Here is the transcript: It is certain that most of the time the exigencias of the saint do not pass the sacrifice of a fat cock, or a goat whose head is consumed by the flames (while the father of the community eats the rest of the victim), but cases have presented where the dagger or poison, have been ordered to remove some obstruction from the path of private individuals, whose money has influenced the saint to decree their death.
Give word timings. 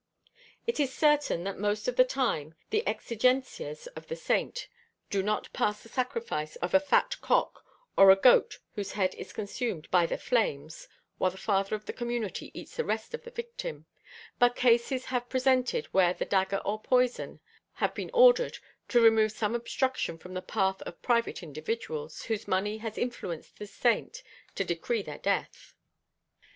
It 0.65 0.79
is 0.79 0.91
certain 0.91 1.43
that 1.43 1.59
most 1.59 1.87
of 1.87 1.95
the 1.95 2.03
time 2.03 2.55
the 2.71 2.81
exigencias 2.87 3.85
of 3.95 4.07
the 4.07 4.15
saint 4.15 4.67
do 5.11 5.21
not 5.21 5.53
pass 5.53 5.83
the 5.83 5.89
sacrifice 5.89 6.55
of 6.55 6.73
a 6.73 6.79
fat 6.79 7.17
cock, 7.21 7.63
or 7.95 8.09
a 8.09 8.15
goat 8.15 8.57
whose 8.73 8.93
head 8.93 9.13
is 9.13 9.31
consumed 9.31 9.91
by 9.91 10.07
the 10.07 10.17
flames 10.17 10.87
(while 11.19 11.29
the 11.29 11.37
father 11.37 11.75
of 11.75 11.85
the 11.85 11.93
community 11.93 12.49
eats 12.59 12.77
the 12.77 12.83
rest 12.83 13.13
of 13.13 13.23
the 13.25 13.29
victim), 13.29 13.85
but 14.39 14.55
cases 14.55 15.05
have 15.05 15.29
presented 15.29 15.85
where 15.93 16.15
the 16.15 16.25
dagger 16.25 16.63
or 16.65 16.81
poison, 16.81 17.39
have 17.73 17.93
been 17.93 18.09
ordered 18.11 18.57
to 18.87 18.99
remove 19.01 19.31
some 19.31 19.53
obstruction 19.53 20.17
from 20.17 20.33
the 20.33 20.41
path 20.41 20.81
of 20.81 20.99
private 21.03 21.43
individuals, 21.43 22.23
whose 22.23 22.47
money 22.47 22.79
has 22.79 22.97
influenced 22.97 23.59
the 23.59 23.67
saint 23.67 24.23
to 24.55 24.63
decree 24.63 25.03
their 25.03 25.19
death. 25.19 25.75